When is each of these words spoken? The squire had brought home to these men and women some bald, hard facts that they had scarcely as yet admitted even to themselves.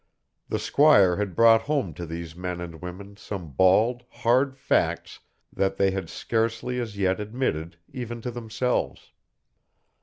The 0.49 0.57
squire 0.57 1.17
had 1.17 1.35
brought 1.35 1.61
home 1.61 1.93
to 1.93 2.07
these 2.07 2.35
men 2.35 2.59
and 2.59 2.81
women 2.81 3.17
some 3.17 3.51
bald, 3.51 4.03
hard 4.09 4.57
facts 4.57 5.19
that 5.53 5.77
they 5.77 5.91
had 5.91 6.09
scarcely 6.09 6.79
as 6.79 6.97
yet 6.97 7.19
admitted 7.19 7.77
even 7.93 8.19
to 8.21 8.31
themselves. 8.31 9.11